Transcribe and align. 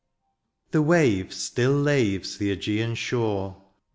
The 0.71 0.81
wave 0.81 1.31
still 1.31 1.73
laves 1.73 2.39
the 2.39 2.57
iCgean 2.57 2.95
shore. 2.95 3.61